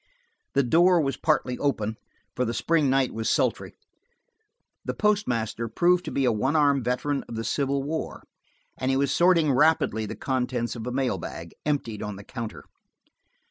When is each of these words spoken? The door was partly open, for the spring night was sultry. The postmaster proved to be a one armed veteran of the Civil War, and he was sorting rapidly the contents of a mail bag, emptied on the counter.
The 0.55 0.63
door 0.63 0.99
was 0.99 1.15
partly 1.15 1.59
open, 1.59 1.95
for 2.35 2.43
the 2.43 2.55
spring 2.55 2.89
night 2.89 3.13
was 3.13 3.29
sultry. 3.29 3.75
The 4.83 4.95
postmaster 4.95 5.67
proved 5.67 6.05
to 6.05 6.11
be 6.11 6.25
a 6.25 6.31
one 6.31 6.55
armed 6.55 6.83
veteran 6.83 7.23
of 7.29 7.35
the 7.35 7.43
Civil 7.43 7.83
War, 7.83 8.23
and 8.79 8.89
he 8.89 8.97
was 8.97 9.11
sorting 9.11 9.51
rapidly 9.51 10.07
the 10.07 10.15
contents 10.15 10.75
of 10.75 10.87
a 10.87 10.91
mail 10.91 11.19
bag, 11.19 11.53
emptied 11.67 12.01
on 12.01 12.15
the 12.15 12.23
counter. 12.23 12.65